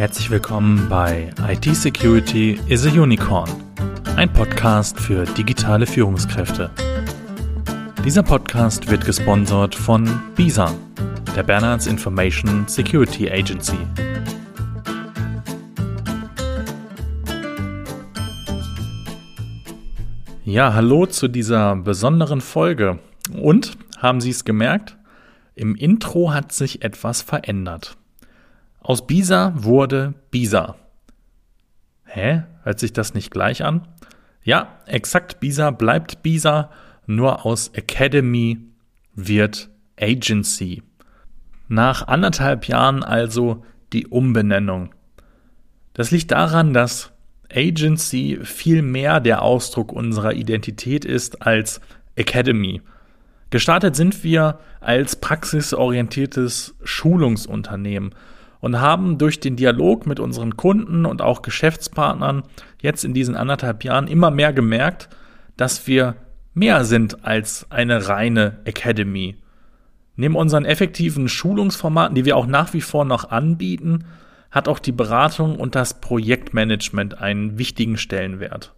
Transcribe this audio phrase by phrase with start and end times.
[0.00, 3.50] Herzlich willkommen bei IT Security is a Unicorn,
[4.16, 6.70] ein Podcast für digitale Führungskräfte.
[8.02, 10.74] Dieser Podcast wird gesponsert von BISA,
[11.36, 13.76] der Bernards Information Security Agency.
[20.46, 23.00] Ja, hallo zu dieser besonderen Folge.
[23.38, 24.96] Und haben Sie es gemerkt?
[25.56, 27.98] Im Intro hat sich etwas verändert.
[28.90, 30.74] Aus Bisa wurde Bisa.
[32.06, 32.42] Hä?
[32.64, 33.86] Hört sich das nicht gleich an?
[34.42, 36.70] Ja, exakt Bisa bleibt Bisa,
[37.06, 38.58] nur aus Academy
[39.14, 40.82] wird Agency.
[41.68, 44.92] Nach anderthalb Jahren also die Umbenennung.
[45.94, 47.12] Das liegt daran, dass
[47.48, 51.80] Agency viel mehr der Ausdruck unserer Identität ist als
[52.16, 52.82] Academy.
[53.50, 58.16] Gestartet sind wir als praxisorientiertes Schulungsunternehmen
[58.60, 62.42] und haben durch den Dialog mit unseren Kunden und auch Geschäftspartnern
[62.80, 65.08] jetzt in diesen anderthalb Jahren immer mehr gemerkt,
[65.56, 66.16] dass wir
[66.54, 69.36] mehr sind als eine reine Academy.
[70.16, 74.04] Neben unseren effektiven Schulungsformaten, die wir auch nach wie vor noch anbieten,
[74.50, 78.74] hat auch die Beratung und das Projektmanagement einen wichtigen Stellenwert.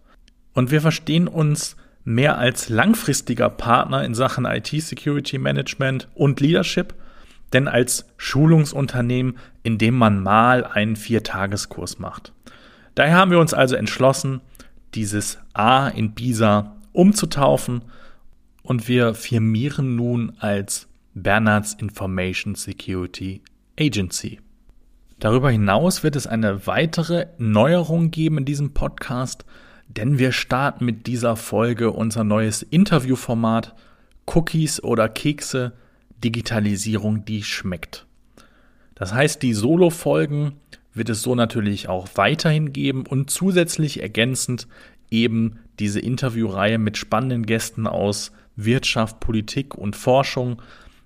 [0.53, 1.75] Und wir verstehen uns
[2.05, 6.93] mehr als langfristiger Partner in Sachen IT-Security Management und Leadership,
[7.53, 12.33] denn als Schulungsunternehmen, in dem man mal einen Viertageskurs macht.
[12.95, 14.41] Daher haben wir uns also entschlossen,
[14.93, 17.83] dieses A in BISA umzutaufen
[18.61, 23.41] und wir firmieren nun als Bernards Information Security
[23.79, 24.39] Agency.
[25.19, 29.45] Darüber hinaus wird es eine weitere Neuerung geben in diesem Podcast,
[29.87, 33.75] denn wir starten mit dieser Folge unser neues Interviewformat
[34.25, 35.73] Cookies oder Kekse,
[36.23, 38.05] Digitalisierung, die schmeckt.
[38.95, 40.53] Das heißt, die Solo-Folgen
[40.93, 44.67] wird es so natürlich auch weiterhin geben und zusätzlich ergänzend
[45.09, 50.61] eben diese Interviewreihe mit spannenden Gästen aus Wirtschaft, Politik und Forschung.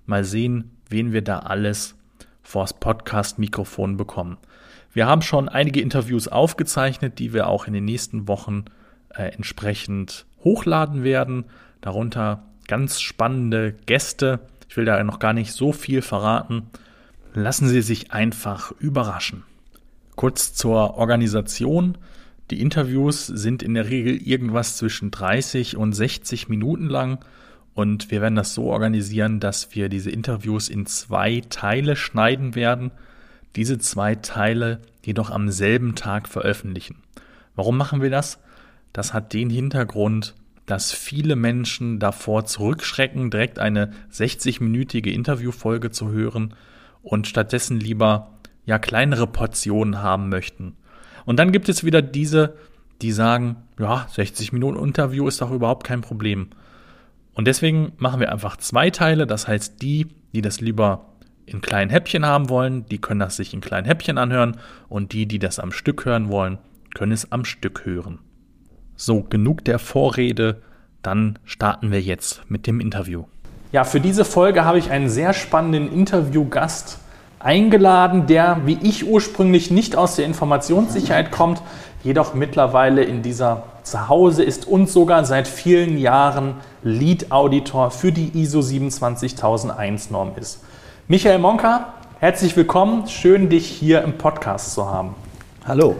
[0.06, 1.94] Mal sehen, wen wir da alles
[2.42, 4.38] vors Podcast-Mikrofon bekommen.
[4.92, 8.64] Wir haben schon einige Interviews aufgezeichnet, die wir auch in den nächsten Wochen
[9.10, 11.44] äh, entsprechend hochladen werden.
[11.80, 14.40] Darunter ganz spannende Gäste.
[14.68, 16.70] Ich will da noch gar nicht so viel verraten.
[17.34, 19.44] Lassen Sie sich einfach überraschen.
[20.16, 21.96] Kurz zur Organisation.
[22.50, 27.18] Die Interviews sind in der Regel irgendwas zwischen 30 und 60 Minuten lang
[27.78, 32.90] und wir werden das so organisieren, dass wir diese Interviews in zwei Teile schneiden werden,
[33.54, 36.96] diese zwei Teile jedoch am selben Tag veröffentlichen.
[37.54, 38.40] Warum machen wir das?
[38.92, 40.34] Das hat den Hintergrund,
[40.70, 46.54] dass viele Menschen davor zurückschrecken, direkt eine 60-minütige Interviewfolge zu hören
[47.02, 50.76] und stattdessen lieber ja kleinere Portionen haben möchten.
[51.24, 52.54] Und dann gibt es wieder diese,
[53.00, 56.48] die sagen, ja, 60 Minuten Interview ist doch überhaupt kein Problem.
[57.32, 59.26] Und deswegen machen wir einfach zwei Teile.
[59.26, 61.14] Das heißt, die, die das lieber
[61.46, 64.58] in kleinen Häppchen haben wollen, die können das sich in kleinen Häppchen anhören.
[64.88, 66.58] Und die, die das am Stück hören wollen,
[66.94, 68.18] können es am Stück hören.
[69.00, 70.60] So, genug der Vorrede.
[71.02, 73.26] Dann starten wir jetzt mit dem Interview.
[73.70, 76.98] Ja, für diese Folge habe ich einen sehr spannenden Interviewgast
[77.38, 81.62] eingeladen, der, wie ich ursprünglich, nicht aus der Informationssicherheit kommt,
[82.02, 88.58] jedoch mittlerweile in dieser Zuhause ist und sogar seit vielen Jahren Lead-Auditor für die ISO
[88.58, 90.64] 27001-Norm ist.
[91.06, 93.06] Michael Monka, herzlich willkommen.
[93.06, 95.14] Schön, dich hier im Podcast zu haben.
[95.64, 95.94] Hallo.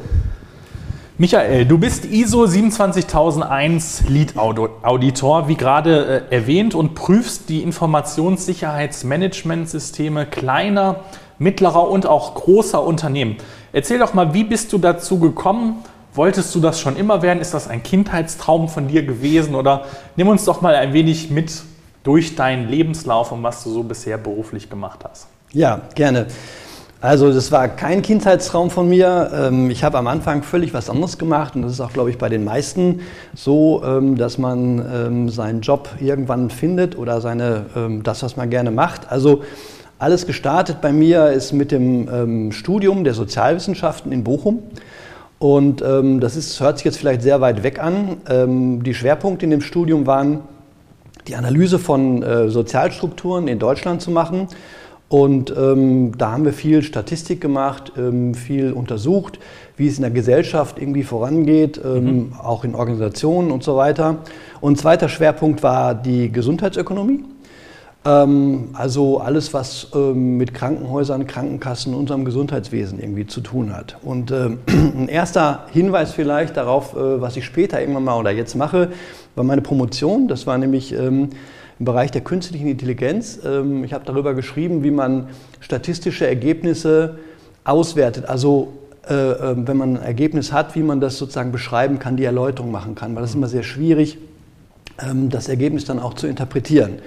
[1.21, 11.01] Michael, du bist ISO 27001 Lead-Auditor, wie gerade äh, erwähnt, und prüfst die Informationssicherheitsmanagementsysteme kleiner,
[11.41, 13.39] mittlerer und auch großer Unternehmen.
[13.73, 15.83] Erzähl doch mal, wie bist du dazu gekommen?
[16.15, 17.41] Wolltest du das schon immer werden?
[17.41, 19.57] Ist das ein Kindheitstraum von dir gewesen?
[19.57, 21.65] Oder nimm uns doch mal ein wenig mit
[22.05, 25.27] durch deinen Lebenslauf und was du so bisher beruflich gemacht hast.
[25.53, 26.29] Ja, gerne.
[27.01, 29.31] Also das war kein Kindheitstraum von mir.
[29.33, 32.19] Ähm, ich habe am Anfang völlig was anderes gemacht und das ist auch, glaube ich,
[32.19, 33.03] bei den meisten
[33.37, 37.67] so, ähm, dass man ähm, seinen Job irgendwann findet oder seine,
[38.03, 39.13] das, was man gerne macht.
[39.13, 39.43] Also
[40.01, 44.63] alles gestartet bei mir ist mit dem Studium der Sozialwissenschaften in Bochum.
[45.39, 48.83] Und das ist, hört sich jetzt vielleicht sehr weit weg an.
[48.85, 50.41] Die Schwerpunkte in dem Studium waren,
[51.27, 54.49] die Analyse von äh, Sozialstrukturen in Deutschland zu machen.
[55.09, 59.39] Und ähm, da haben wir viel Statistik gemacht, ähm, viel untersucht,
[59.77, 62.33] wie es in der Gesellschaft irgendwie vorangeht, ähm, mhm.
[62.43, 64.19] auch in Organisationen und so weiter.
[64.61, 67.25] Und zweiter Schwerpunkt war die Gesundheitsökonomie.
[68.05, 73.97] Ähm, also alles, was ähm, mit Krankenhäusern, Krankenkassen, unserem Gesundheitswesen irgendwie zu tun hat.
[74.03, 78.55] Und ähm, ein erster Hinweis vielleicht darauf, äh, was ich später irgendwann mal oder jetzt
[78.57, 78.91] mache,
[79.35, 80.29] war meine Promotion.
[80.29, 80.95] Das war nämlich
[81.79, 83.39] im Bereich der künstlichen Intelligenz.
[83.39, 85.29] ich habe darüber geschrieben, wie man
[85.61, 87.19] statistische Ergebnisse
[87.65, 88.29] auswertet.
[88.29, 88.73] Also
[89.07, 92.95] äh, wenn man ein Ergebnis hat, wie man das sozusagen beschreiben kann, die Erläuterung machen
[92.95, 93.15] kann.
[93.15, 94.19] Weil das ist immer sehr schwierig,
[95.29, 96.99] das Ergebnis dann auch zu interpretieren.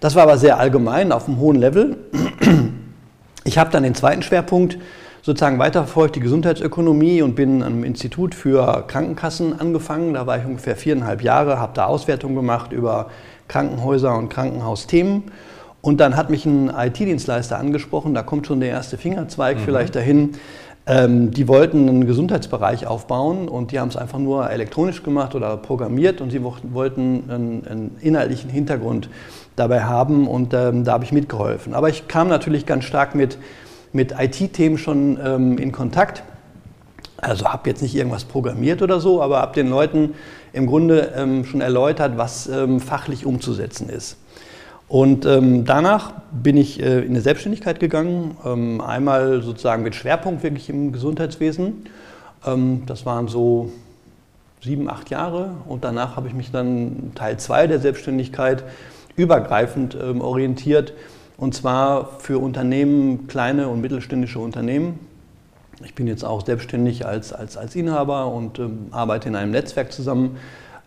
[0.00, 1.96] Das war aber sehr allgemein auf einem hohen Level.
[3.44, 4.78] Ich habe dann den zweiten Schwerpunkt
[5.22, 10.14] sozusagen weiterverfolgt, die Gesundheitsökonomie und bin am Institut für Krankenkassen angefangen.
[10.14, 13.10] Da war ich ungefähr viereinhalb Jahre, habe da Auswertungen gemacht über
[13.50, 15.24] Krankenhäuser und Krankenhausthemen.
[15.82, 19.62] Und dann hat mich ein IT-Dienstleister angesprochen, da kommt schon der erste Fingerzweig mhm.
[19.62, 20.30] vielleicht dahin.
[20.86, 25.56] Ähm, die wollten einen Gesundheitsbereich aufbauen und die haben es einfach nur elektronisch gemacht oder
[25.56, 29.10] programmiert und sie wollten einen, einen inhaltlichen Hintergrund
[29.56, 31.74] dabei haben und ähm, da habe ich mitgeholfen.
[31.74, 33.36] Aber ich kam natürlich ganz stark mit,
[33.92, 36.22] mit IT-Themen schon ähm, in Kontakt.
[37.20, 40.14] Also habe jetzt nicht irgendwas programmiert oder so, aber habe den Leuten
[40.52, 44.16] im Grunde ähm, schon erläutert, was ähm, fachlich umzusetzen ist.
[44.88, 50.42] Und ähm, danach bin ich äh, in eine Selbstständigkeit gegangen, ähm, einmal sozusagen mit Schwerpunkt
[50.42, 51.84] wirklich im Gesundheitswesen.
[52.86, 53.70] das waren so
[54.62, 58.64] sieben, acht Jahre und danach habe ich mich dann Teil zwei der Selbstständigkeit
[59.16, 60.92] übergreifend ähm, orientiert
[61.36, 64.98] und zwar für Unternehmen, kleine und mittelständische Unternehmen.
[65.82, 69.92] Ich bin jetzt auch selbstständig als, als, als Inhaber und ähm, arbeite in einem Netzwerk
[69.92, 70.36] zusammen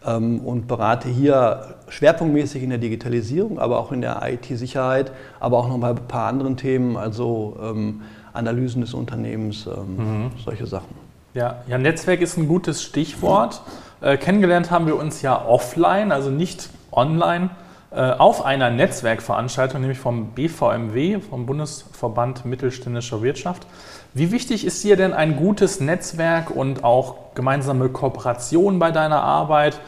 [0.06, 5.68] ähm, und berate hier schwerpunktmäßig in der Digitalisierung, aber auch in der IT-Sicherheit, aber auch
[5.68, 8.02] noch bei ein paar anderen Themen, also ähm,
[8.34, 10.32] Analysen des Unternehmens, ähm, mhm.
[10.44, 10.96] solche Sachen.
[11.34, 13.62] Ja, ja, Netzwerk ist ein gutes Stichwort.
[14.02, 17.50] Äh, kennengelernt haben wir uns ja offline, also nicht online.
[17.92, 23.68] Äh, auf einer Netzwerkveranstaltung, nämlich vom BVMW, vom Bundesverband Mittelständischer Wirtschaft.
[24.16, 29.80] Wie wichtig ist dir denn ein gutes Netzwerk und auch gemeinsame Kooperation bei deiner Arbeit?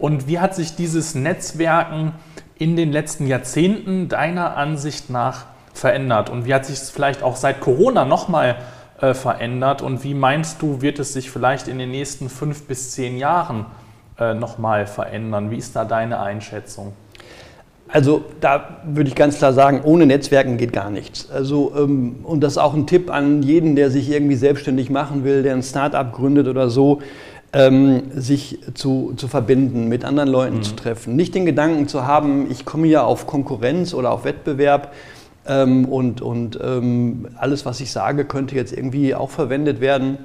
[0.00, 2.12] Und wie hat sich dieses Netzwerken
[2.56, 5.44] in den letzten Jahrzehnten deiner Ansicht nach
[5.74, 6.28] verändert?
[6.28, 8.56] Und wie hat sich es vielleicht auch seit Corona nochmal
[9.00, 9.80] äh, verändert?
[9.80, 13.66] Und wie meinst du, wird es sich vielleicht in den nächsten fünf bis zehn Jahren
[14.18, 15.52] äh, nochmal verändern?
[15.52, 16.94] Wie ist da deine Einschätzung?
[17.88, 21.30] Also da würde ich ganz klar sagen, ohne Netzwerken geht gar nichts.
[21.30, 25.24] Also, ähm, und das ist auch ein Tipp an jeden, der sich irgendwie selbstständig machen
[25.24, 27.00] will, der ein Start-up gründet oder so,
[27.54, 30.62] ähm, sich zu, zu verbinden, mit anderen Leuten mhm.
[30.62, 31.16] zu treffen.
[31.16, 34.92] Nicht den Gedanken zu haben, ich komme ja auf Konkurrenz oder auf Wettbewerb
[35.46, 40.18] ähm, und, und ähm, alles, was ich sage, könnte jetzt irgendwie auch verwendet werden,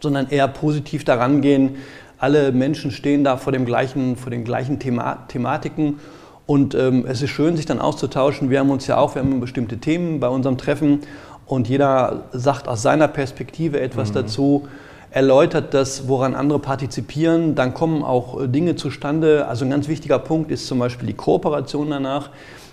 [0.00, 1.76] sondern eher positiv daran gehen.
[2.18, 5.98] Alle Menschen stehen da vor, dem gleichen, vor den gleichen Thema Thematiken
[6.46, 8.50] und ähm, es ist schön, sich dann auszutauschen.
[8.50, 11.00] Wir haben uns ja auch, wir haben bestimmte Themen bei unserem Treffen
[11.46, 14.14] und jeder sagt aus seiner Perspektive etwas mhm.
[14.14, 14.68] dazu,
[15.10, 17.54] erläutert das, woran andere partizipieren.
[17.54, 19.46] Dann kommen auch äh, Dinge zustande.
[19.46, 22.30] Also ein ganz wichtiger Punkt ist zum Beispiel die Kooperation danach,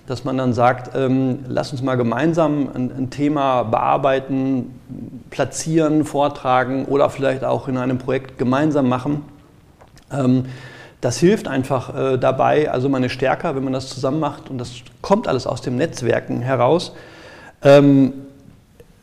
[0.07, 4.73] dass man dann sagt, ähm, lass uns mal gemeinsam ein, ein Thema bearbeiten,
[5.29, 9.23] platzieren, vortragen oder vielleicht auch in einem Projekt gemeinsam machen.
[10.11, 10.45] Ähm,
[11.01, 14.57] das hilft einfach äh, dabei, also man ist stärker, wenn man das zusammen macht und
[14.57, 16.93] das kommt alles aus dem Netzwerken heraus.
[17.63, 18.13] Ähm,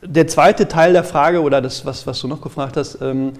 [0.02, 3.32] der zweite Teil der Frage oder das, was, was du noch gefragt hast, ähm,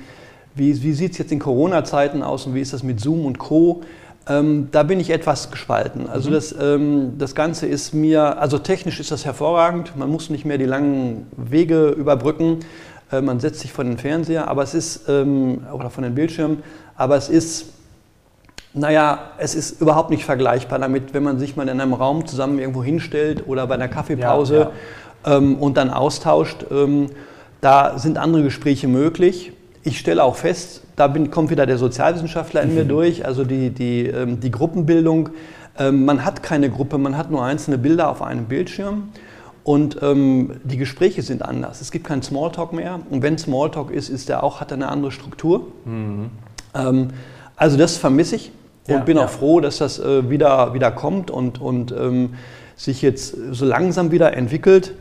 [0.55, 3.39] wie, wie sieht es jetzt in Corona-Zeiten aus und wie ist das mit Zoom und
[3.39, 3.83] Co.,
[4.29, 6.09] ähm, da bin ich etwas gespalten.
[6.09, 6.35] Also mhm.
[6.35, 10.59] das, ähm, das Ganze ist mir, also technisch ist das hervorragend, man muss nicht mehr
[10.59, 12.61] die langen Wege überbrücken,
[13.13, 16.63] äh, man setzt sich vor den Fernseher, aber es ist, ähm, oder von den Bildschirmen,
[16.97, 17.67] aber es ist
[18.77, 22.59] naja, es ist überhaupt nicht vergleichbar damit, wenn man sich mal in einem Raum zusammen
[22.59, 24.71] irgendwo hinstellt oder bei einer Kaffeepause ja,
[25.31, 25.37] ja.
[25.37, 26.67] Ähm, und dann austauscht.
[26.71, 27.07] Ähm,
[27.61, 29.53] da sind andere Gespräche möglich.
[29.83, 32.75] Ich stelle auch fest, da bin, kommt wieder der Sozialwissenschaftler in mhm.
[32.75, 35.31] mir durch, also die, die, ähm, die Gruppenbildung.
[35.79, 39.09] Ähm, man hat keine Gruppe, man hat nur einzelne Bilder auf einem Bildschirm.
[39.65, 41.81] Und ähm, die Gespräche sind anders.
[41.81, 43.01] Es gibt keinen Smalltalk mehr.
[43.11, 45.67] Und wenn Smalltalk ist, ist der auch, hat er eine andere Struktur.
[45.85, 46.31] Mhm.
[46.75, 47.09] Ähm,
[47.57, 48.53] also das vermisse ich
[48.89, 52.35] und ja, bin auch froh, dass das äh, wieder, wieder kommt und, und ähm,
[52.77, 54.95] sich jetzt so langsam wieder entwickelt.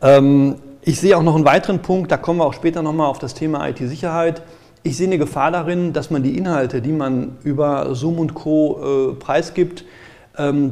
[0.00, 3.18] Ähm, ich sehe auch noch einen weiteren Punkt, da kommen wir auch später nochmal auf
[3.18, 4.42] das Thema IT-Sicherheit.
[4.82, 9.12] Ich sehe eine Gefahr darin, dass man die Inhalte, die man über Zoom und Co.
[9.12, 9.84] Äh, preisgibt,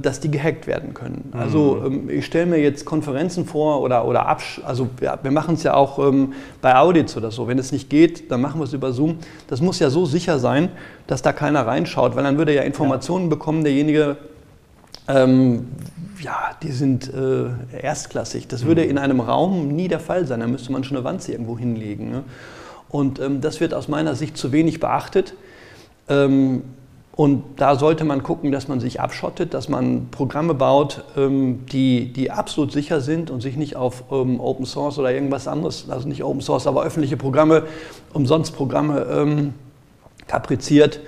[0.01, 1.33] dass die gehackt werden können.
[1.37, 2.09] Also mhm.
[2.09, 5.65] ähm, ich stelle mir jetzt Konferenzen vor oder, oder Absch also ja, wir machen es
[5.65, 7.47] ja auch ähm, bei Audits oder so.
[7.47, 9.19] Wenn es nicht geht, dann machen wir es über Zoom.
[9.49, 10.71] Das muss ja so sicher sein,
[11.07, 13.31] dass da keiner reinschaut, weil dann würde ja Informationen ja.
[13.31, 14.17] bekommen, derjenige,
[15.09, 15.69] ähm,
[16.21, 17.51] ja, die sind äh,
[17.83, 18.49] erstklassig.
[18.49, 20.41] Das würde in einem Raum nie der Fall sein.
[20.41, 22.11] Da müsste man schon eine Wand irgendwo hinlegen.
[22.11, 22.25] Ne?
[22.89, 25.35] Und ähm, das wird aus meiner Sicht zu wenig beachtet.
[27.21, 32.11] Und da sollte man gucken, dass man sich abschottet, dass man Programme baut, ähm, die,
[32.15, 36.09] die absolut sicher sind und sich nicht auf ähm, Open Source oder irgendwas anderes, also
[36.09, 37.65] nicht Open Source, aber öffentliche Programme,
[38.15, 39.53] umsonst Programme ähm,
[40.29, 41.01] kapriziert.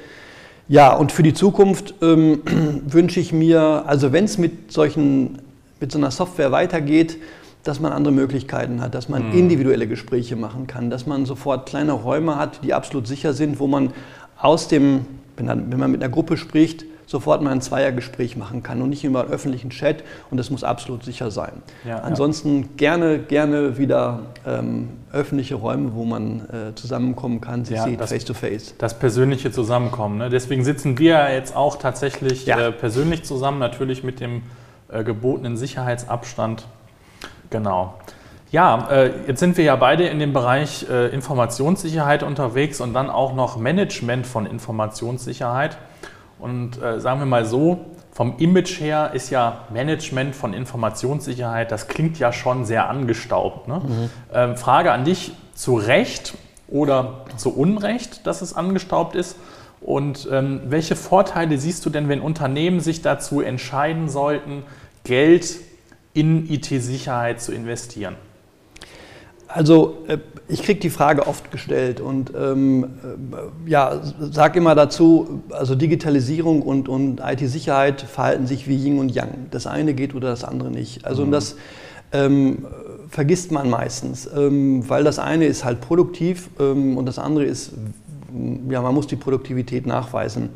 [0.68, 5.38] Ja, und für die Zukunft wünsche ich mir, also wenn es mit solchen,
[5.80, 7.16] mit so einer Software weitergeht,
[7.64, 9.38] dass man andere Möglichkeiten hat, dass man mhm.
[9.38, 13.66] individuelle Gespräche machen kann, dass man sofort kleine Räume hat, die absolut sicher sind, wo
[13.66, 13.94] man
[14.36, 18.62] aus dem, wenn, dann, wenn man mit einer Gruppe spricht, sofort mal ein Zweiergespräch machen
[18.62, 21.62] kann und nicht immer einen öffentlichen Chat und das muss absolut sicher sein.
[21.86, 22.68] Ja, Ansonsten ja.
[22.76, 28.24] gerne, gerne wieder ähm, öffentliche Räume, wo man äh, zusammenkommen kann, sich ja, sieht, face
[28.24, 28.74] to face.
[28.78, 30.18] Das persönliche Zusammenkommen.
[30.18, 30.30] Ne?
[30.30, 34.42] Deswegen sitzen wir jetzt auch tatsächlich äh, persönlich zusammen, natürlich mit dem
[34.88, 36.66] äh, gebotenen Sicherheitsabstand.
[37.50, 37.94] Genau.
[38.52, 43.08] Ja, äh, jetzt sind wir ja beide in dem Bereich äh, Informationssicherheit unterwegs und dann
[43.08, 45.78] auch noch Management von Informationssicherheit.
[46.38, 51.88] Und äh, sagen wir mal so, vom Image her ist ja Management von Informationssicherheit, das
[51.88, 53.68] klingt ja schon sehr angestaubt.
[53.68, 53.80] Ne?
[53.82, 54.10] Mhm.
[54.34, 56.34] Ähm, Frage an dich, zu Recht
[56.68, 59.38] oder zu Unrecht, dass es angestaubt ist?
[59.80, 64.64] Und ähm, welche Vorteile siehst du denn, wenn Unternehmen sich dazu entscheiden sollten,
[65.04, 65.56] Geld
[66.12, 68.16] in IT-Sicherheit zu investieren?
[69.54, 70.18] Also äh,
[70.48, 76.62] ich kriege die Frage oft gestellt und ähm, äh, ja, sage immer dazu, also Digitalisierung
[76.62, 79.48] und, und IT-Sicherheit verhalten sich wie Yin und Yang.
[79.50, 81.04] Das eine geht oder das andere nicht.
[81.04, 81.28] Also mhm.
[81.28, 81.56] und das
[82.12, 82.66] ähm,
[83.08, 87.72] vergisst man meistens, ähm, weil das eine ist halt produktiv ähm, und das andere ist,
[88.70, 90.48] ja, man muss die Produktivität nachweisen.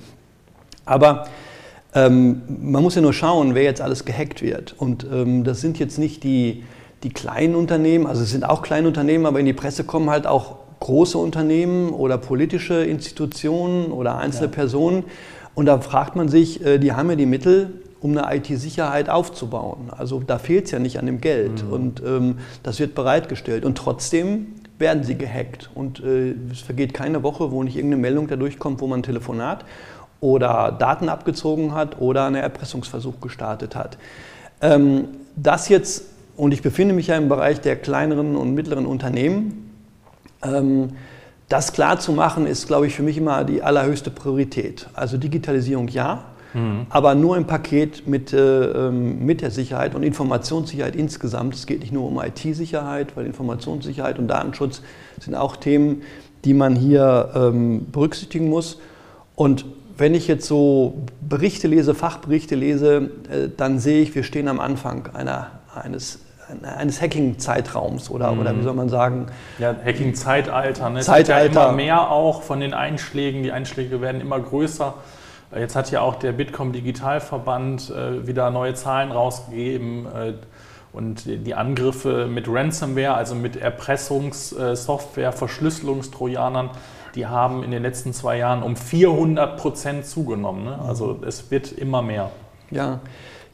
[0.87, 1.27] Aber
[1.95, 4.75] ähm, man muss ja nur schauen, wer jetzt alles gehackt wird.
[4.79, 6.63] Und ähm, das sind jetzt nicht die
[7.03, 10.27] die kleinen Unternehmen, also es sind auch kleine Unternehmen, aber in die Presse kommen halt
[10.27, 14.53] auch große Unternehmen oder politische Institutionen oder einzelne ja.
[14.53, 15.05] Personen.
[15.55, 19.91] Und da fragt man sich, äh, die haben ja die Mittel, um eine IT-Sicherheit aufzubauen.
[19.97, 21.73] Also da fehlt es ja nicht an dem Geld mhm.
[21.73, 23.65] und ähm, das wird bereitgestellt.
[23.65, 24.49] Und trotzdem
[24.79, 25.71] werden sie gehackt.
[25.75, 29.03] Und äh, es vergeht keine Woche, wo nicht irgendeine Meldung da durchkommt, wo man ein
[29.03, 29.65] Telefonat
[30.21, 33.97] oder Daten abgezogen hat oder einen Erpressungsversuch gestartet hat.
[34.61, 36.05] Ähm, das jetzt
[36.37, 39.71] und ich befinde mich ja im Bereich der kleineren und mittleren Unternehmen.
[40.43, 40.91] Ähm,
[41.49, 44.89] das klar zu machen, ist, glaube ich, für mich immer die allerhöchste Priorität.
[44.95, 46.25] Also Digitalisierung ja,
[46.55, 46.87] mhm.
[46.91, 51.55] aber nur im Paket mit, äh, ähm, mit der Sicherheit und Informationssicherheit insgesamt.
[51.55, 54.83] Es geht nicht nur um IT-Sicherheit, weil Informationssicherheit und Datenschutz
[55.21, 56.03] sind auch Themen,
[56.45, 58.79] die man hier ähm, berücksichtigen muss.
[59.37, 59.65] Und
[59.97, 64.59] wenn ich jetzt so Berichte lese, Fachberichte lese, äh, dann sehe ich, wir stehen am
[64.59, 66.26] Anfang einer, eines
[66.63, 68.41] eines Hacking-Zeitraums oder, mhm.
[68.41, 68.65] oder wie mhm.
[68.65, 69.27] soll man sagen?
[69.59, 70.91] Ja, Hacking-Zeitalter.
[70.91, 71.01] Ne?
[71.01, 71.49] Zeitalter.
[71.49, 73.43] Es ja immer mehr auch von den Einschlägen.
[73.43, 74.95] Die Einschläge werden immer größer.
[75.57, 80.07] Jetzt hat ja auch der Bitkom Digitalverband äh, wieder neue Zahlen rausgegeben.
[80.07, 80.33] Äh,
[80.93, 86.71] und die Angriffe mit Ransomware, also mit Erpressungssoftware, Verschlüsselungstrojanern,
[87.15, 90.65] die haben in den letzten zwei Jahren um 400 Prozent zugenommen.
[90.65, 90.79] Ne?
[90.87, 92.31] Also es wird immer mehr.
[92.71, 93.01] Ja,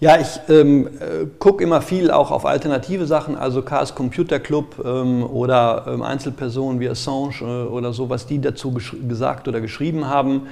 [0.02, 4.82] ja, ich ähm, äh, gucke immer viel auch auf alternative Sachen, also Chaos Computer Club
[4.85, 8.73] ähm, oder ähm, Einzelpersonen wie Assange äh, oder so, was die dazu
[9.09, 10.49] gesagt oder geschrieben haben.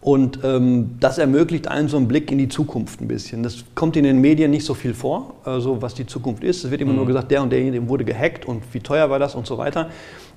[0.00, 3.42] Und ähm, das ermöglicht einen so einen Blick in die Zukunft ein bisschen.
[3.42, 6.62] Das kommt in den Medien nicht so viel vor, also was die Zukunft ist.
[6.62, 6.98] Es wird immer mhm.
[6.98, 9.90] nur gesagt, der und derjenige wurde gehackt und wie teuer war das und so weiter.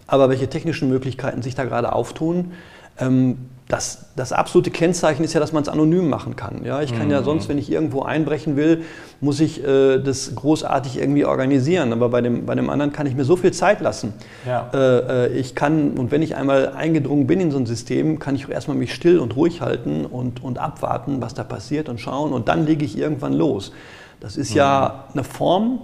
[0.07, 2.53] Aber welche technischen Möglichkeiten sich da gerade auftun,
[2.99, 3.37] ähm,
[3.67, 6.63] das, das, absolute Kennzeichen ist ja, dass man es anonym machen kann.
[6.63, 7.11] Ja, ich kann mhm.
[7.11, 8.83] ja sonst, wenn ich irgendwo einbrechen will,
[9.21, 11.91] muss ich äh, das großartig irgendwie organisieren.
[11.91, 14.13] Aber bei dem, bei dem anderen kann ich mir so viel Zeit lassen.
[14.45, 14.69] Ja.
[14.71, 18.35] Äh, äh ich kann, und wenn ich einmal eingedrungen bin in so ein System, kann
[18.35, 21.99] ich auch erstmal mich still und ruhig halten und, und abwarten, was da passiert und
[21.99, 22.33] schauen.
[22.33, 23.71] Und dann lege ich irgendwann los.
[24.19, 24.57] Das ist mhm.
[24.57, 25.79] ja eine Form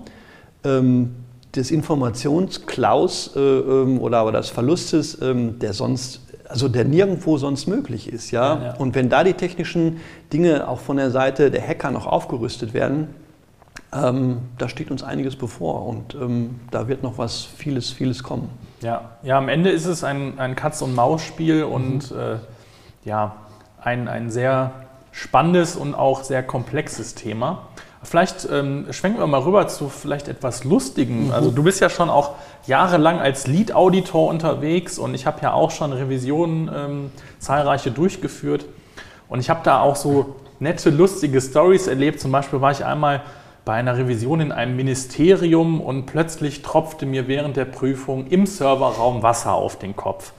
[0.63, 1.15] ähm,
[1.55, 7.67] des Informationsklaus äh, ähm, oder, oder des Verlustes, ähm, der sonst also der nirgendwo sonst
[7.67, 8.31] möglich ist.
[8.31, 8.55] Ja?
[8.55, 8.73] ja, ja?
[8.75, 13.07] Und wenn da die technischen Dinge auch von der Seite der Hacker noch aufgerüstet werden,
[13.93, 18.49] ähm, da steht uns einiges bevor und ähm, da wird noch was, vieles, vieles kommen.
[18.81, 21.71] Ja, ja am Ende ist es ein, ein Katz-und-Maus-Spiel mhm.
[21.71, 22.37] und äh,
[23.03, 23.35] ja,
[23.81, 24.71] ein, ein sehr
[25.11, 27.67] spannendes und auch sehr komplexes Thema.
[28.03, 31.27] Vielleicht ähm, schwenken wir mal rüber zu vielleicht etwas Lustigem.
[31.27, 31.31] Mhm.
[31.31, 32.31] Also du bist ja schon auch
[32.65, 38.65] jahrelang als Lead-Auditor unterwegs und ich habe ja auch schon Revisionen ähm, zahlreiche durchgeführt.
[39.29, 42.19] Und ich habe da auch so nette, lustige Stories erlebt.
[42.19, 43.21] Zum Beispiel war ich einmal
[43.65, 49.21] bei einer Revision in einem Ministerium und plötzlich tropfte mir während der Prüfung im Serverraum
[49.21, 50.33] Wasser auf den Kopf.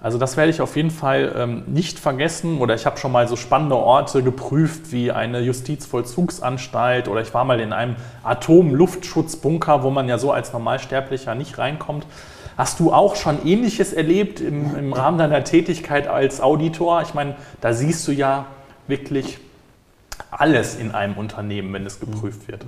[0.00, 2.58] Also das werde ich auf jeden Fall ähm, nicht vergessen.
[2.58, 7.44] Oder ich habe schon mal so spannende Orte geprüft wie eine Justizvollzugsanstalt oder ich war
[7.44, 12.06] mal in einem Atomluftschutzbunker, wo man ja so als Normalsterblicher nicht reinkommt.
[12.56, 17.02] Hast du auch schon Ähnliches erlebt im, im Rahmen deiner Tätigkeit als Auditor?
[17.02, 18.46] Ich meine, da siehst du ja
[18.86, 19.38] wirklich
[20.30, 22.64] alles in einem Unternehmen, wenn es geprüft wird.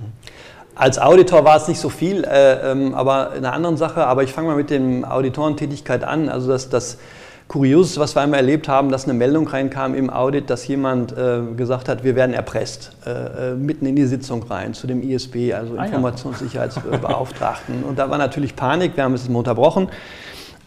[0.75, 4.05] Als Auditor war es nicht so viel, äh, ähm, aber in einer anderen Sache.
[4.05, 6.29] Aber ich fange mal mit dem Auditorentätigkeit an.
[6.29, 6.99] Also das, das
[7.49, 11.41] Kurioses, was wir einmal erlebt haben, dass eine Meldung reinkam im Audit, dass jemand äh,
[11.57, 15.51] gesagt hat, wir werden erpresst, äh, äh mitten in die Sitzung rein zu dem ISB,
[15.53, 17.83] also ah, Informationssicherheitsbeauftragten.
[17.83, 19.89] und da war natürlich Panik, wir haben es unterbrochen.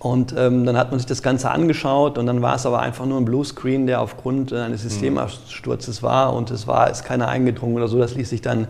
[0.01, 3.07] Und ähm, dann hat man sich das Ganze angeschaut und dann war es aber einfach
[3.07, 4.89] nur ein Bluescreen, der aufgrund äh, eines mhm.
[4.89, 8.01] Systemabsturzes war und es war ist keiner eingedrungen oder so.
[8.01, 8.67] Das ließ sich dann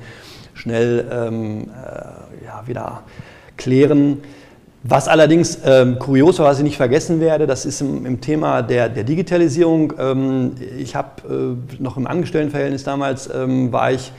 [0.53, 3.05] schnell ähm, äh, ja, wieder
[3.57, 4.19] klären.
[4.85, 9.93] Was allerdings ähm, ich nicht vergessen werde, das ist im, im Thema der, der Digitalisierung.
[9.97, 14.13] Ähm, ich habe äh, noch im Angestelltenverhältnis damals, ähm, war ich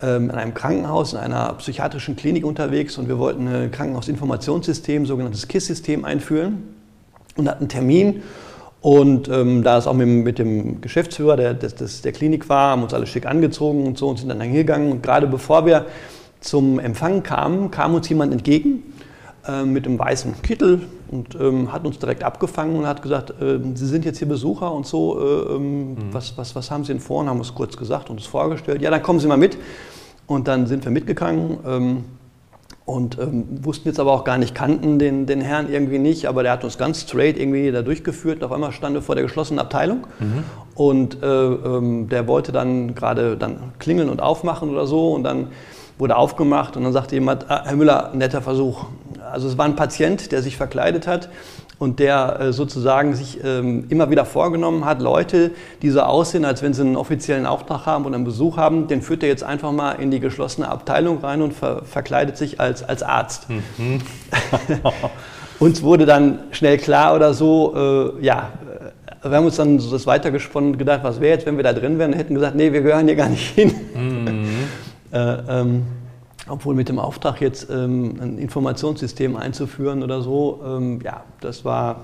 [0.00, 5.48] ähm, in einem Krankenhaus, in einer psychiatrischen Klinik unterwegs und wir wollten ein Krankenhausinformationssystem, sogenanntes
[5.48, 6.62] KISS-System einführen
[7.36, 8.22] und hatten einen Termin.
[8.80, 12.82] Und ähm, da es auch mit, mit, dem Geschäftsführer der, des, der Klinik war, haben
[12.82, 14.90] uns alle schick angezogen und so und sind dann hingegangen.
[14.90, 15.84] Und gerade bevor wir
[16.40, 18.89] zum Empfang kamen, kam uns jemand entgegen
[19.64, 23.86] mit einem weißen Kittel und ähm, hat uns direkt abgefangen und hat gesagt, äh, Sie
[23.86, 25.96] sind jetzt hier Besucher und so, äh, ähm, mhm.
[26.12, 27.20] was, was, was haben Sie denn vor?
[27.20, 28.80] Und haben uns kurz gesagt und uns vorgestellt.
[28.80, 29.58] Ja, dann kommen Sie mal mit.
[30.26, 32.04] Und dann sind wir mitgegangen ähm,
[32.84, 36.44] und ähm, wussten jetzt aber auch gar nicht, kannten den, den Herrn irgendwie nicht, aber
[36.44, 38.44] der hat uns ganz straight irgendwie da durchgeführt.
[38.44, 40.44] Auf einmal stand er vor der geschlossenen Abteilung mhm.
[40.76, 45.48] und äh, ähm, der wollte dann gerade dann klingeln und aufmachen oder so und dann
[45.98, 48.86] wurde aufgemacht und dann sagte jemand, ah, Herr Müller, netter Versuch.
[49.30, 51.28] Also es war ein Patient, der sich verkleidet hat
[51.78, 56.62] und der äh, sozusagen sich ähm, immer wieder vorgenommen hat, Leute, die so aussehen, als
[56.62, 59.72] wenn sie einen offiziellen Auftrag haben oder einen Besuch haben, den führt er jetzt einfach
[59.72, 63.46] mal in die geschlossene Abteilung rein und ver verkleidet sich als, als Arzt.
[63.48, 64.00] Mhm.
[65.60, 68.50] Uns wurde dann schnell klar oder so, äh, ja,
[69.22, 71.64] äh, wir haben uns dann so das weitergesponnen und gedacht, was wäre jetzt, wenn wir
[71.64, 73.74] da drin wären, hätten gesagt, nee, wir gehören hier gar nicht hin.
[73.94, 74.48] Mhm.
[75.12, 75.82] äh, ähm,
[76.50, 82.00] obwohl mit dem Auftrag jetzt ähm, ein Informationssystem einzuführen oder so, ähm, ja, das war.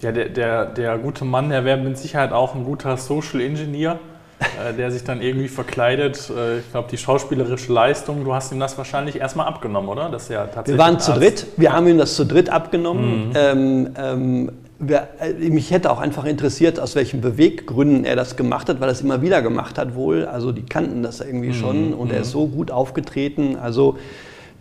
[0.00, 3.98] Ja, der, der, der gute Mann, der wäre mit Sicherheit auch ein guter Social Engineer,
[4.40, 6.30] äh, der sich dann irgendwie verkleidet.
[6.30, 10.08] Äh, ich glaube, die schauspielerische Leistung, du hast ihm das wahrscheinlich erstmal abgenommen, oder?
[10.08, 13.28] Das ja tatsächlich wir waren zu dritt, wir haben ihm das zu dritt abgenommen.
[13.28, 13.32] Mhm.
[13.36, 18.80] Ähm, ähm äh, mich hätte auch einfach interessiert, aus welchen Beweggründen er das gemacht hat,
[18.80, 20.24] weil er es immer wieder gemacht hat wohl.
[20.24, 21.54] Also die kannten das irgendwie mhm.
[21.54, 22.14] schon und mhm.
[22.14, 23.56] er ist so gut aufgetreten.
[23.56, 23.98] Also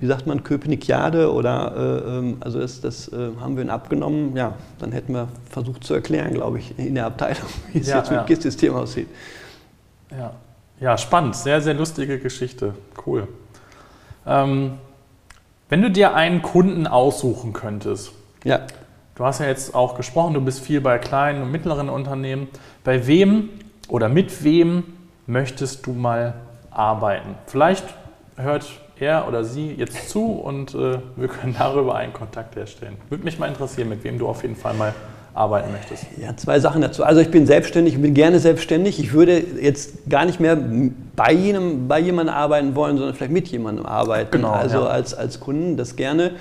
[0.01, 4.35] wie sagt man, Köpenikiade oder äh, ähm, also das, das äh, haben wir ihn abgenommen.
[4.35, 7.97] Ja, dann hätten wir versucht zu erklären, glaube ich, in der Abteilung, wie es ja,
[7.97, 8.17] jetzt ja.
[8.17, 9.07] mit GIS-System aussieht.
[10.11, 10.33] Ja.
[10.79, 12.73] ja, spannend, sehr, sehr lustige Geschichte.
[13.05, 13.27] Cool.
[14.25, 14.73] Ähm,
[15.69, 18.11] wenn du dir einen Kunden aussuchen könntest,
[18.43, 18.61] ja.
[19.19, 22.47] Du hast ja jetzt auch gesprochen, du bist viel bei kleinen und mittleren Unternehmen.
[22.85, 23.49] Bei wem
[23.89, 24.85] oder mit wem
[25.27, 26.35] möchtest du mal
[26.71, 27.35] arbeiten?
[27.45, 27.83] Vielleicht
[28.37, 28.65] hört
[28.97, 32.95] er oder sie jetzt zu und äh, wir können darüber einen Kontakt herstellen.
[33.09, 34.93] Würde mich mal interessieren, mit wem du auf jeden Fall mal
[35.33, 36.05] arbeiten möchtest.
[36.17, 37.03] Ja, zwei Sachen dazu.
[37.03, 39.01] Also ich bin selbstständig, ich bin gerne selbstständig.
[39.01, 40.57] Ich würde jetzt gar nicht mehr
[41.17, 44.31] bei, jenem, bei jemandem arbeiten wollen, sondern vielleicht mit jemandem arbeiten.
[44.31, 44.85] Genau, also ja.
[44.85, 46.31] als, als Kunden das gerne.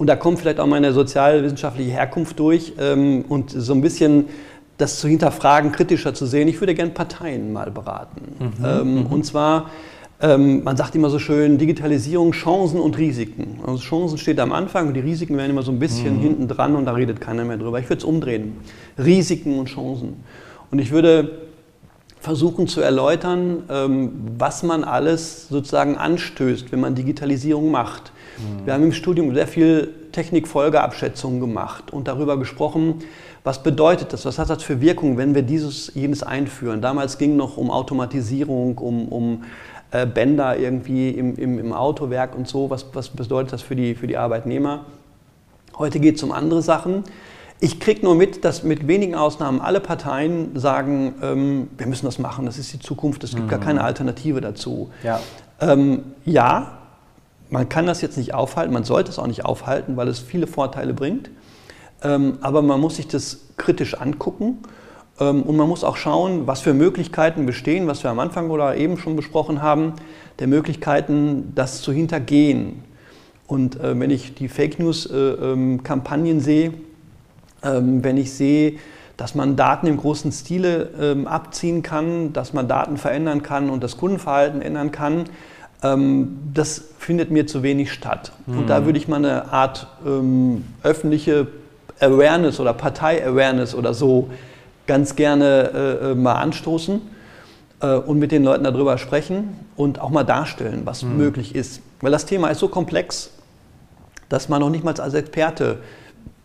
[0.00, 4.30] Und da kommt vielleicht auch meine sozialwissenschaftliche Herkunft durch ähm, und so ein bisschen
[4.78, 6.48] das zu hinterfragen, kritischer zu sehen.
[6.48, 8.22] Ich würde gerne Parteien mal beraten.
[8.38, 9.06] Mhm, ähm, mhm.
[9.08, 9.68] und zwar,
[10.22, 13.60] ähm, man sagt immer so schön, Digitalisierung, Chancen und Risiken.
[13.66, 16.22] Also Chancen steht am Anfang und die Risiken werden immer so ein bisschen mhm.
[16.22, 17.78] hinten dran und da redet keiner mehr drüber.
[17.78, 18.56] Ich würde es umdrehen.
[18.96, 20.24] Risiken und Chancen.
[20.70, 21.42] Und ich würde
[22.20, 28.12] versuchen zu erläutern, ähm, was man alles sozusagen anstößt, wenn man Digitalisierung macht.
[28.64, 33.00] Wir haben im Studium sehr viel Technikfolgeabschätzungen gemacht und darüber gesprochen,
[33.44, 36.82] was bedeutet das, was hat das für Wirkung, wenn wir dieses, jenes einführen.
[36.82, 39.44] Damals ging es noch um Automatisierung, um, um
[39.92, 43.94] äh, Bänder irgendwie im, im, im, Autowerk und so, was, was bedeutet das für die,
[43.94, 44.84] für die Arbeitnehmer.
[45.78, 47.04] Heute geht es um andere Sachen.
[47.60, 52.18] Ich kriege nur mit, dass mit wenigen Ausnahmen alle Parteien sagen, ähm, wir müssen das
[52.18, 53.50] machen, das ist die Zukunft, es gibt mhm.
[53.50, 54.90] gar keine Alternative dazu.
[55.02, 55.20] Ja.
[55.60, 56.79] Ähm, ja,
[57.50, 60.46] man kann das jetzt nicht aufhalten, man sollte es auch nicht aufhalten, weil es viele
[60.46, 61.30] Vorteile bringt.
[62.02, 64.58] Ähm, aber man muss sich das kritisch angucken
[65.20, 68.76] Ähm, und man muss auch schauen, was für Möglichkeiten bestehen, was wir am Anfang oder
[68.76, 69.92] eben schon besprochen haben,
[70.38, 72.82] der Möglichkeiten, das zu hintergehen.
[73.46, 76.72] Und äh, wenn ich die Fake News-Kampagnen äh, ähm, sehe,
[77.62, 78.78] wenn ich sehe,
[79.18, 83.98] dass man Daten im großen Stile abziehen kann, dass man Daten verändern kann und das
[83.98, 85.24] Kundenverhalten ändern kann,
[85.82, 88.32] ähm, das findet mir zu wenig statt.
[88.46, 88.58] Mhm.
[88.58, 88.86] Und da mhm.
[88.86, 91.48] würde ich mal eine Art ähm, öffentliche
[92.00, 94.30] Awareness oder Partei-Awareness oder so
[94.86, 95.70] ganz gerne
[96.02, 97.00] äh, äh, mal anstoßen
[97.80, 101.16] äh, und mit den Leuten darüber sprechen und auch mal darstellen, was mhm.
[101.16, 101.80] möglich ist.
[102.00, 103.30] Weil das Thema ist so komplex,
[104.28, 105.78] dass man noch nicht mal als Experte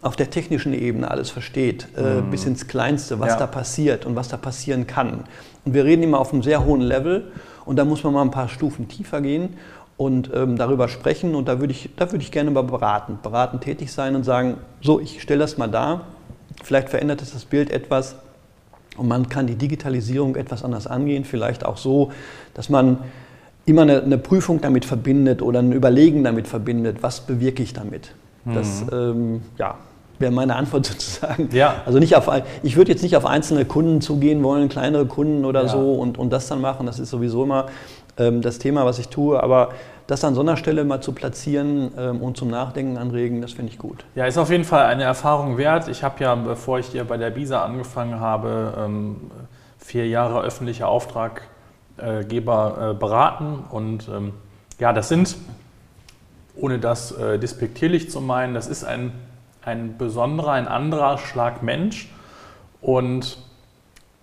[0.02, 2.30] auf der technischen Ebene alles versteht, äh, mhm.
[2.30, 3.38] bis ins Kleinste, was ja.
[3.38, 5.24] da passiert und was da passieren kann.
[5.66, 7.32] Und wir reden immer auf einem sehr hohen Level
[7.66, 9.56] und da muss man mal ein paar Stufen tiefer gehen
[9.98, 13.60] und ähm, darüber sprechen und da würde ich, da würd ich gerne mal beraten, beraten
[13.60, 16.02] tätig sein und sagen, so, ich stelle das mal da,
[16.64, 18.16] vielleicht verändert es das Bild etwas
[18.98, 22.12] und man kann die Digitalisierung etwas anders angehen, vielleicht auch so,
[22.54, 23.00] dass man
[23.66, 28.14] immer eine, eine Prüfung damit verbindet oder ein Überlegen damit verbindet, was bewirke ich damit.
[28.46, 28.90] Das, mhm.
[28.92, 29.76] ähm, ja,
[30.20, 31.50] wäre meine Antwort sozusagen.
[31.52, 31.76] Ja.
[31.86, 32.30] Also nicht auf,
[32.64, 35.68] ich würde jetzt nicht auf einzelne Kunden zugehen wollen, kleinere Kunden oder ja.
[35.68, 36.86] so und, und das dann machen.
[36.86, 37.68] Das ist sowieso immer
[38.18, 39.42] ähm, das Thema, was ich tue.
[39.42, 39.70] Aber
[40.08, 43.72] das an so einer Stelle mal zu platzieren ähm, und zum Nachdenken anregen, das finde
[43.72, 44.06] ich gut.
[44.16, 45.88] Ja, ist auf jeden Fall eine Erfahrung wert.
[45.88, 49.16] Ich habe ja, bevor ich hier bei der BISA angefangen habe, ähm,
[49.80, 53.64] vier Jahre öffentlicher Auftraggeber äh, beraten.
[53.70, 54.34] Und ähm,
[54.80, 55.36] ja, das sind,
[56.56, 59.12] ohne das äh, despektierlich zu meinen, das ist ein
[59.66, 62.10] ein besonderer, ein anderer Schlag Mensch.
[62.82, 63.38] Und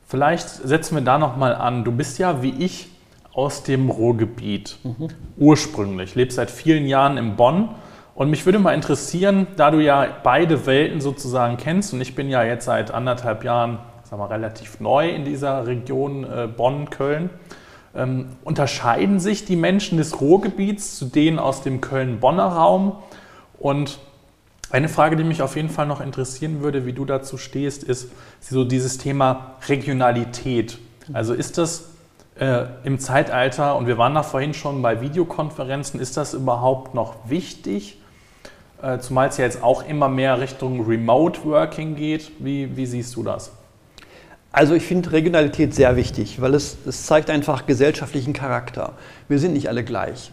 [0.07, 1.85] vielleicht setzen wir da nochmal an.
[1.85, 2.89] Du bist ja wie ich
[3.35, 5.09] aus dem Ruhrgebiet mhm.
[5.39, 7.71] ursprünglich, lebst seit vielen Jahren in Bonn.
[8.15, 12.29] Und mich würde mal interessieren, da du ja beide Welten sozusagen kennst, und ich bin
[12.29, 13.79] ja jetzt seit anderthalb Jahren
[14.13, 17.31] sagen wir, relativ neu in dieser Region äh, Bonn-Köln,
[17.95, 22.97] ähm, unterscheiden sich die Menschen des Ruhrgebiets zu denen aus dem Köln-Bonner Raum?
[23.59, 23.99] Und
[24.73, 28.09] eine Frage, die mich auf jeden Fall noch interessieren würde, wie du dazu stehst, ist
[28.41, 30.79] so dieses Thema Regionalität.
[31.13, 31.91] Also ist das
[32.39, 37.17] äh, im Zeitalter, und wir waren da vorhin schon bei Videokonferenzen, ist das überhaupt noch
[37.29, 37.99] wichtig?
[38.83, 42.33] Äh, zumal es ja jetzt auch immer mehr Richtung Remote Working geht.
[42.39, 43.53] Wie, wie siehst du das?
[44.53, 48.95] Also ich finde Regionalität sehr wichtig, weil es, es zeigt einfach gesellschaftlichen Charakter.
[49.29, 50.33] Wir sind nicht alle gleich.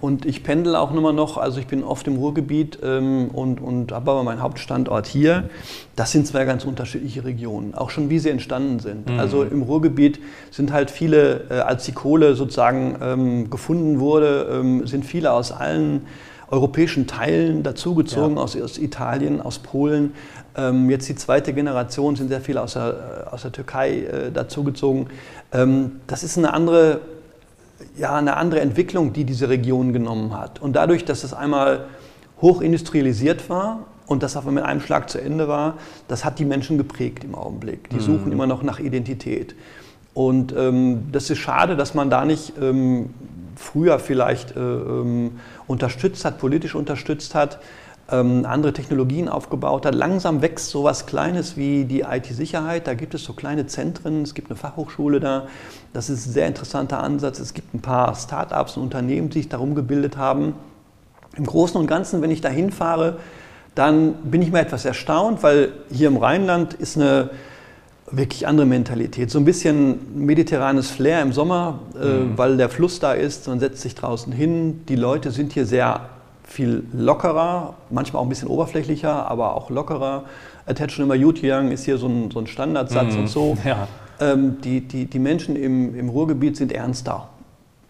[0.00, 3.92] Und ich pendel auch immer noch, also ich bin oft im Ruhrgebiet ähm, und, und
[3.92, 5.50] habe aber meinen Hauptstandort hier.
[5.94, 9.10] Das sind zwei ganz unterschiedliche Regionen, auch schon wie sie entstanden sind.
[9.10, 9.18] Mhm.
[9.18, 10.18] Also im Ruhrgebiet
[10.50, 15.52] sind halt viele, äh, als die Kohle sozusagen ähm, gefunden wurde, ähm, sind viele aus
[15.52, 16.06] allen
[16.50, 18.42] europäischen Teilen dazugezogen, ja.
[18.42, 20.14] aus, aus, Italien, aus Polen.
[20.56, 25.06] Ähm, jetzt die zweite Generation sind sehr viele aus der, aus der Türkei äh, dazugezogen.
[25.52, 27.00] Ähm, das ist eine andere
[27.96, 30.60] ja, eine andere Entwicklung, die diese Region genommen hat.
[30.60, 31.86] Und dadurch, dass es einmal
[32.40, 35.74] hochindustrialisiert war und das aber mit einem Schlag zu Ende war,
[36.08, 37.90] das hat die Menschen geprägt im Augenblick.
[37.90, 38.00] Die mhm.
[38.00, 39.54] suchen immer noch nach Identität.
[40.14, 43.10] Und ähm, das ist schade, dass man da nicht ähm,
[43.56, 45.32] früher vielleicht äh, ähm,
[45.66, 47.60] unterstützt hat, politisch unterstützt hat,
[48.12, 49.94] ähm, andere Technologien aufgebaut hat.
[49.94, 52.86] Langsam wächst so was Kleines wie die IT-Sicherheit.
[52.86, 55.46] Da gibt es so kleine Zentren, es gibt eine Fachhochschule da.
[55.92, 57.38] Das ist ein sehr interessanter Ansatz.
[57.38, 60.54] Es gibt ein paar Start-ups und Unternehmen, die sich darum gebildet haben.
[61.36, 63.18] Im Großen und Ganzen, wenn ich da hinfahre,
[63.74, 67.30] dann bin ich mir etwas erstaunt, weil hier im Rheinland ist eine
[68.10, 69.30] wirklich andere Mentalität.
[69.30, 72.38] So ein bisschen mediterranes Flair im Sommer, äh, mhm.
[72.38, 74.84] weil der Fluss da ist, man setzt sich draußen hin.
[74.88, 76.08] Die Leute sind hier sehr
[76.50, 80.24] viel lockerer, manchmal auch ein bisschen oberflächlicher, aber auch lockerer.
[80.66, 83.20] Attention immer Youtiang ist hier so ein, so ein Standardsatz mhm.
[83.20, 83.56] und so.
[83.64, 83.86] Ja.
[84.18, 87.28] Ähm, die, die, die Menschen im, im Ruhrgebiet sind ernster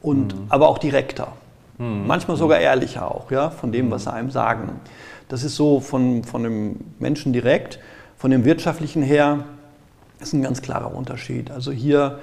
[0.02, 0.46] und mhm.
[0.50, 1.28] aber auch direkter.
[1.78, 2.06] Mhm.
[2.06, 4.72] Manchmal sogar ehrlicher auch, ja, von dem, was sie einem sagen.
[5.28, 7.78] Das ist so von, von dem Menschen direkt,
[8.18, 9.44] von dem Wirtschaftlichen her
[10.20, 11.50] ist ein ganz klarer Unterschied.
[11.50, 12.18] Also hier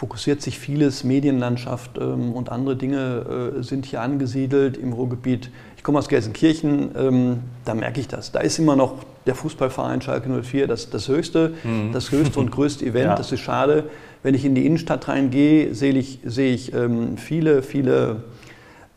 [0.00, 5.50] fokussiert sich vieles, Medienlandschaft ähm, und andere Dinge äh, sind hier angesiedelt im Ruhrgebiet.
[5.76, 8.32] Ich komme aus Gelsenkirchen, ähm, da merke ich das.
[8.32, 8.94] Da ist immer noch
[9.26, 11.92] der Fußballverein Schalke 04 das, das höchste, mhm.
[11.92, 13.10] das höchste und größte Event.
[13.10, 13.14] Ja.
[13.14, 13.90] Das ist schade.
[14.22, 18.22] Wenn ich in die Innenstadt reingehe, sehe ich, sehe ich ähm, viele, viele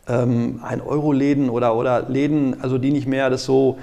[0.08, 3.76] ähm, 1-Euro-Läden oder, oder Läden, also die nicht mehr das so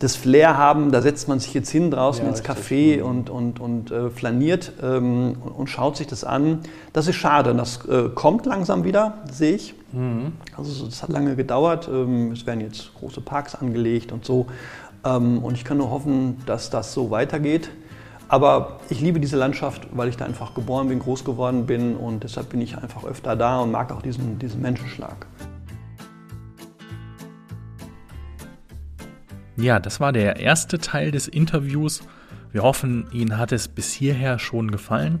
[0.00, 3.04] das Flair haben, da setzt man sich jetzt hin draußen ja, ins Café mhm.
[3.04, 6.60] und, und, und äh, flaniert ähm, und, und, schaut sich das an.
[6.94, 7.54] Das ist schade.
[7.54, 9.74] Das äh, kommt langsam wieder, sehe ich.
[9.92, 10.32] Mhm.
[10.56, 11.86] Also das hat lange gedauert.
[11.92, 14.46] Ähm, es werden jetzt große Parks angelegt und so.
[15.04, 17.70] Ähm, und ich kann nur hoffen, dass das so weitergeht.
[18.26, 22.24] Aber ich liebe diese Landschaft, weil ich da einfach geboren bin, groß geworden bin und
[22.24, 25.26] deshalb bin ich einfach öfter da und mag auch diesen, diesen Menschenschlag.
[29.60, 32.02] Ja, das war der erste Teil des Interviews.
[32.50, 35.20] Wir hoffen, Ihnen hat es bis hierher schon gefallen.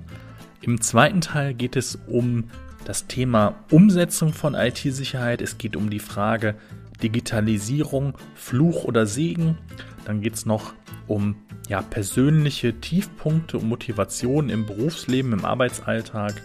[0.62, 2.44] Im zweiten Teil geht es um
[2.86, 5.42] das Thema Umsetzung von IT-Sicherheit.
[5.42, 6.54] Es geht um die Frage
[7.02, 9.58] Digitalisierung, Fluch oder Segen.
[10.06, 10.72] Dann geht es noch
[11.06, 11.36] um
[11.68, 16.40] ja, persönliche Tiefpunkte und Motivationen im Berufsleben, im Arbeitsalltag.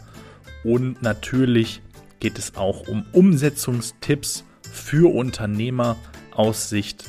[0.65, 1.81] Und natürlich
[2.19, 5.95] geht es auch um Umsetzungstipps für Unternehmer
[6.36, 7.05] aus Sicht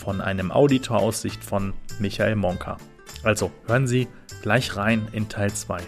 [0.00, 2.78] von einem Auditor, aus Sicht von Michael Monka.
[3.22, 4.08] Also hören Sie
[4.40, 5.82] gleich rein in Teil 2.